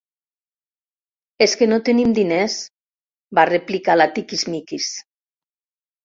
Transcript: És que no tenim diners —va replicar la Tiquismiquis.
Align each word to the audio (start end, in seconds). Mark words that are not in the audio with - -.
És 1.45 1.51
que 1.59 1.67
no 1.73 1.77
tenim 1.89 2.15
diners 2.19 2.55
—va 3.39 3.43
replicar 3.49 3.97
la 4.01 4.07
Tiquismiquis. 4.15 4.89